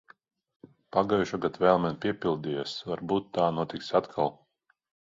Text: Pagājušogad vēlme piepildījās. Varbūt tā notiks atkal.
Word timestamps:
Pagājušogad 0.95 1.61
vēlme 1.65 1.93
piepildījās. 2.07 2.75
Varbūt 2.91 3.33
tā 3.39 3.53
notiks 3.61 3.97
atkal. 4.03 4.37